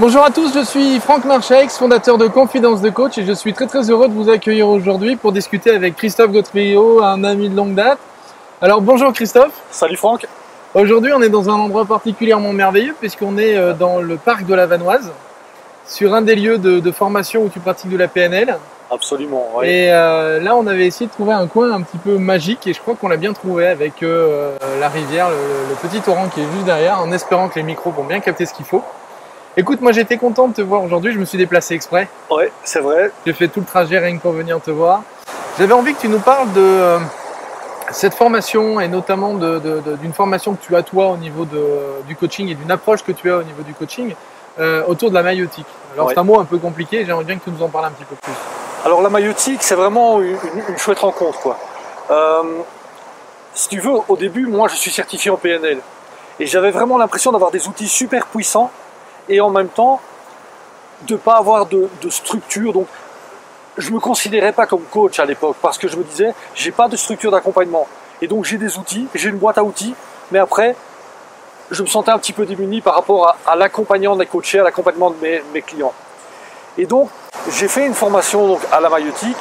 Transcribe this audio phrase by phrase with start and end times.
[0.00, 3.52] Bonjour à tous, je suis Franck Marchex, fondateur de Confidence de Coach et je suis
[3.52, 7.54] très très heureux de vous accueillir aujourd'hui pour discuter avec Christophe Gautrio, un ami de
[7.54, 8.00] longue date.
[8.60, 9.52] Alors bonjour Christophe.
[9.70, 10.26] Salut Franck.
[10.74, 14.54] Aujourd'hui on est dans un endroit particulièrement merveilleux puisqu'on est euh, dans le parc de
[14.54, 15.12] la Vanoise,
[15.86, 18.58] sur un des lieux de, formation où tu pratiques de la PNL.
[18.90, 19.68] Absolument, oui.
[19.68, 22.72] Et euh, là on avait essayé de trouver un coin un petit peu magique et
[22.72, 25.36] je crois qu'on l'a bien trouvé avec euh, la rivière, le,
[25.70, 28.44] le petit torrent qui est juste derrière, en espérant que les micros vont bien capter
[28.44, 28.82] ce qu'il faut.
[29.56, 32.08] Écoute, moi j'étais content de te voir aujourd'hui, je me suis déplacé exprès.
[32.28, 33.12] Ouais, c'est vrai.
[33.24, 35.02] J'ai fait tout le trajet rien que pour venir te voir.
[35.56, 36.98] J'avais envie que tu nous parles de euh,
[37.92, 41.46] cette formation et notamment d'une formation que tu as toi au niveau
[42.08, 44.16] du coaching et d'une approche que tu as au niveau du coaching
[44.58, 45.68] euh, autour de la maïotique.
[45.94, 47.90] Alors c'est un mot un peu compliqué, j'aimerais bien que tu nous en parles un
[47.92, 48.32] petit peu plus.
[48.84, 50.36] Alors la maïotique, c'est vraiment une,
[50.78, 51.38] chouette rencontre.
[51.38, 51.56] Quoi.
[52.10, 52.42] Euh,
[53.54, 55.78] si tu veux, au début, moi je suis certifié en PNL.
[56.40, 58.72] Et j'avais vraiment l'impression d'avoir des outils super puissants
[59.28, 60.00] et en même temps
[61.02, 62.72] de ne pas avoir de, structure.
[62.72, 62.86] Donc,
[63.76, 66.88] je me considérais pas comme coach à l'époque parce que je me disais, j'ai pas
[66.88, 67.86] de structure d'accompagnement.
[68.22, 69.94] Et donc, j'ai des outils, j'ai une boîte à outils,
[70.30, 70.76] mais après,
[71.70, 75.10] je me sentais un petit peu démuni par rapport à, l'accompagnement des coachés, à l'accompagnement
[75.10, 75.16] de
[75.52, 75.92] mes, clients.
[76.78, 77.10] Et donc,
[77.50, 79.36] j'ai fait une formation donc, à la maïotique.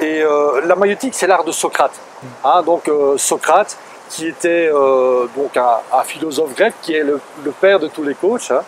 [0.00, 1.92] Et euh, la maïotique, c'est l'art de Socrate.
[2.22, 2.26] Hmm.
[2.44, 3.76] Hein, donc, euh, Socrate,
[4.08, 7.20] qui était euh, donc un, philosophe grec, qui est le,
[7.60, 8.50] père de tous les coachs.
[8.50, 8.62] Hein,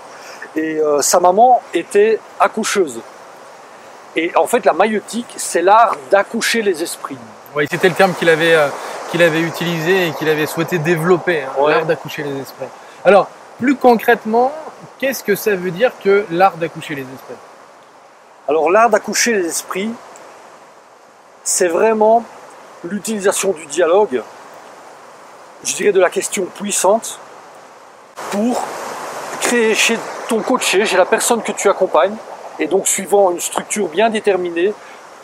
[0.56, 3.00] et euh, sa maman était accoucheuse.
[4.16, 7.18] Et en fait, la maïotique, c'est l'art d'accoucher les esprits.
[7.54, 8.68] Oui, c'était le terme qu'il avait, euh,
[9.10, 12.66] qu'il avait utilisé et qu'il avait souhaité développer, hein, l'art d'accoucher les esprits.
[13.04, 14.52] Alors, plus concrètement,
[14.98, 17.36] qu'est-ce que ça veut dire que l'art d'accoucher les esprits?
[18.48, 19.90] Alors, l'art d'accoucher les esprits,
[21.44, 22.24] c'est vraiment
[22.84, 24.22] l'utilisation du dialogue,
[25.62, 27.18] je dirais de la question puissante,
[28.30, 28.62] pour
[29.40, 29.98] créer chez
[30.30, 32.14] ton coaché, chez la personne que tu accompagnes,
[32.60, 34.72] et donc suivant une structure bien déterminée,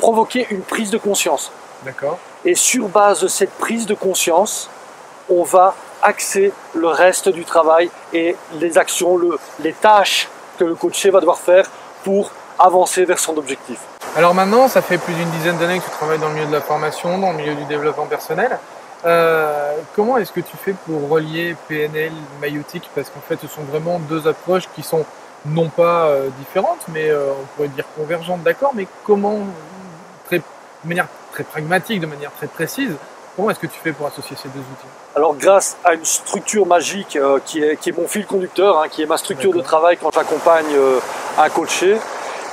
[0.00, 1.52] provoquer une prise de conscience.
[1.84, 2.18] D'accord.
[2.44, 4.68] Et sur base de cette prise de conscience,
[5.30, 10.74] on va axer le reste du travail et les actions, le, les tâches que le
[10.74, 11.70] coaché va devoir faire
[12.02, 13.78] pour avancer vers son objectif.
[14.16, 16.52] Alors maintenant, ça fait plus d'une dizaine d'années que tu travailles dans le milieu de
[16.52, 18.58] la formation, dans le milieu du développement personnel.
[19.04, 22.88] Euh, comment est-ce que tu fais pour relier PNL, maïotique?
[22.94, 25.04] Parce qu'en fait, ce sont vraiment deux approches qui sont
[25.44, 29.38] non pas euh, différentes, mais euh, on pourrait dire convergentes, d'accord, mais comment,
[30.26, 30.44] très, de
[30.84, 32.94] manière très pragmatique, de manière très précise,
[33.36, 34.88] comment est-ce que tu fais pour associer ces deux outils?
[35.14, 39.02] Alors, grâce à une structure magique qui, est, qui est mon fil conducteur, hein, qui
[39.02, 40.74] est ma structure de travail quand j'accompagne
[41.38, 41.96] un coaché,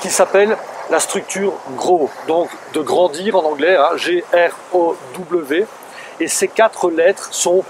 [0.02, 0.56] qui s'appelle
[0.90, 5.66] la structure GROW, donc de grandir en anglais, hein, G-R-O-W.
[6.20, 7.64] Et ces quatre lettres sont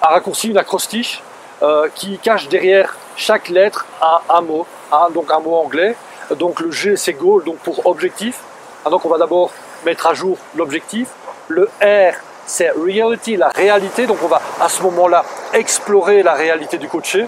[0.00, 1.22] à raccourci une acrostiche
[1.62, 3.86] euh, qui cache derrière chaque lettre
[4.28, 4.66] un, mot,
[5.12, 5.96] donc un mot anglais.
[6.36, 8.40] Donc le G c'est goal, donc pour objectif.
[8.84, 9.50] Ah, donc on va d'abord
[9.84, 11.08] mettre à jour l'objectif.
[11.48, 12.14] Le R
[12.46, 14.06] c'est reality, la réalité.
[14.06, 17.26] Donc on va à ce moment-là explorer la réalité du coaché.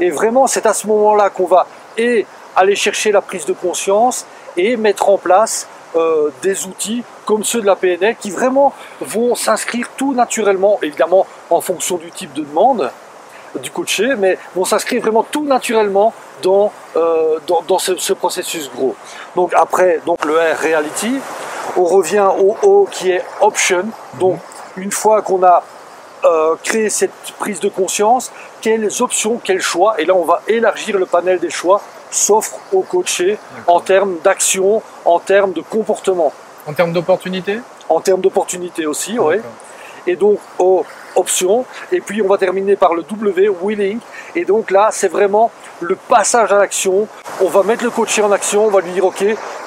[0.00, 1.66] Et vraiment c'est à ce moment-là qu'on va
[1.96, 2.26] et
[2.56, 4.24] aller chercher la prise de conscience
[4.56, 9.34] et mettre en place euh, des outils comme ceux de la PNL qui vraiment vont
[9.34, 12.90] s'inscrire tout naturellement, évidemment en fonction du type de demande
[13.60, 16.12] du coaché, mais vont s'inscrire vraiment tout naturellement
[16.42, 18.94] dans, euh, dans, ce, processus gros.
[19.34, 21.18] Donc après, donc le R, Reality,
[21.76, 23.86] on revient au O qui est Option.
[24.20, 24.38] Donc
[24.76, 25.62] une fois qu'on a
[26.24, 30.98] euh, créé cette prise de conscience, quelles options, quels choix, et là on va élargir
[30.98, 31.80] le panel des choix
[32.10, 36.32] s'offre au coaché en termes d'action, en termes de comportement.
[36.66, 39.36] En termes d'opportunité En termes d'opportunité aussi, oui.
[40.06, 40.84] Et donc, aux
[41.16, 41.66] options.
[41.92, 43.98] Et puis, on va terminer par le W, willing.
[44.34, 47.06] Et donc là, c'est vraiment le passage à l'action.
[47.40, 48.66] On va mettre le coaché en action.
[48.66, 49.24] On va lui dire, OK,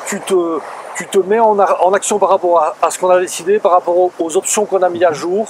[0.08, 0.60] tu te,
[0.96, 3.98] tu te mets en, en action par rapport à, ce qu'on a décidé, par rapport
[3.98, 5.48] aux, aux options qu'on a mis à jour.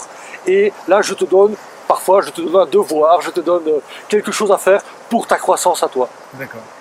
[0.47, 1.56] Et là, je te donne
[1.91, 4.81] parfois je te donne un devoir, je te donne euh, quelque chose à faire
[5.12, 6.08] pour ta croissance à toi.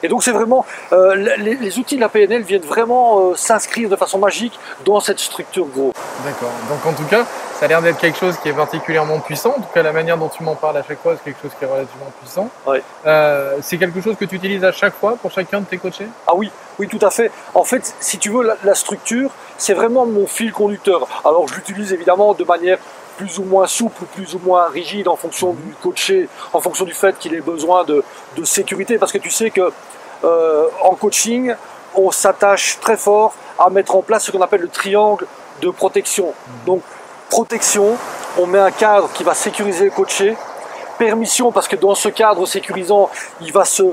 [0.05, 3.97] Et donc c'est vraiment, euh, les, outils de la PNL viennent vraiment euh, s'inscrire de
[3.97, 5.93] façon magique dans cette structure gros.
[6.25, 6.53] D'accord.
[6.69, 7.27] Donc en tout cas,
[7.59, 9.51] ça a l'air d'être quelque chose qui est particulièrement puissant.
[9.59, 11.51] En tout cas, la manière dont tu m'en parles à chaque fois, c'est quelque chose
[11.59, 12.49] qui est relativement puissant.
[13.63, 16.07] c'est quelque chose que tu utilises à chaque fois pour chacun de tes coachés?
[16.29, 17.33] Ah oui, oui, tout à fait.
[17.55, 21.09] En fait, si tu veux, la structure, c'est vraiment mon fil conducteur.
[21.25, 22.79] Alors je l'utilise évidemment de manière
[23.21, 26.87] plus ou moins souple ou plus ou moins rigide en fonction du coaché, en fonction
[26.87, 28.03] du fait qu'il ait besoin de,
[28.45, 28.99] sécurité.
[28.99, 29.73] Parce que tu sais que
[30.25, 31.55] euh, en coaching,
[31.95, 35.27] on s'attache très fort à mettre en place ce qu'on appelle le triangle
[35.63, 36.29] de protection.
[36.29, 36.67] Mmh.
[36.67, 36.83] Donc
[37.29, 37.97] protection,
[38.39, 40.37] on met un cadre qui va sécuriser le coaché.
[40.99, 43.09] Permission, parce que dans ce cadre sécurisant,
[43.41, 43.85] il va se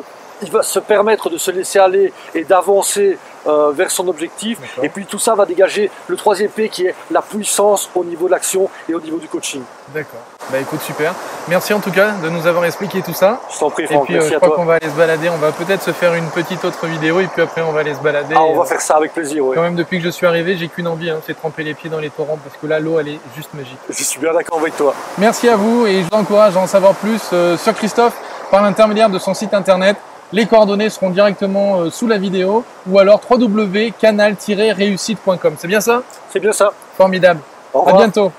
[0.42, 3.18] il va se permettre de se laisser aller et d'avancer
[3.48, 4.60] euh, vers son objectif.
[4.84, 8.26] Et puis tout ça va dégager le troisième P qui est la puissance au niveau
[8.26, 9.62] de l'action et au niveau du coaching.
[9.94, 10.20] D'accord.
[10.52, 11.14] Bah écoute, super.
[11.48, 13.40] Merci en tout cas de nous avoir expliqué tout ça.
[13.54, 15.30] Je t'en prie, Et Franck, puis euh, je crois qu'on va aller se balader.
[15.30, 17.94] On va peut-être se faire une petite autre vidéo et puis après on va aller
[17.94, 18.36] se balader.
[18.36, 19.56] Ah, on Et, va euh, faire ça avec plaisir, oui.
[19.56, 21.74] Quand même, depuis que je suis arrivé, j'ai qu'une envie, hein, c'est de tremper les
[21.74, 23.80] pieds dans les torrents parce que là, l'eau, elle est juste magique.
[23.90, 24.94] Je suis bien d'accord avec toi.
[25.18, 27.22] Merci à vous et je vous encourage à en savoir plus
[27.58, 28.16] sur Christophe
[28.52, 29.96] par l'intermédiaire de son site internet.
[30.34, 35.56] Les coordonnées seront directement euh, sous la vidéo ou alors www.canal-réussite.com.
[35.58, 36.04] C'est bien ça?
[36.30, 36.74] C'est bien ça.
[36.98, 37.40] Formidable.
[37.74, 38.34] Au À bientôt.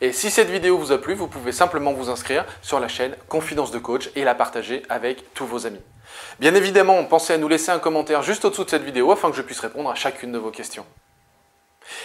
[0.00, 3.16] Et si cette vidéo vous a plu, vous pouvez simplement vous inscrire sur la chaîne
[3.28, 5.80] Confidence de Coach et la partager avec tous vos amis.
[6.40, 9.36] Bien évidemment, pensez à nous laisser un commentaire juste au-dessous de cette vidéo afin que
[9.36, 10.84] je puisse répondre à chacune de vos questions.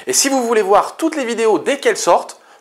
[0.05, 2.39] Et si vous voulez voir toutes les vidéos dès qu'elles sortent,